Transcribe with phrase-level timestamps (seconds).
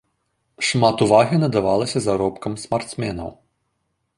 [0.69, 3.29] Шмат увагі надавалася заробкам спартсменаў.